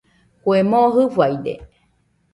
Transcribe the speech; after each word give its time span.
Kue 0.41 0.59
moo 0.69 0.87
Jɨfaide 0.95 1.53